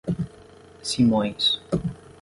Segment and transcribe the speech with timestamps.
[0.83, 1.61] Simões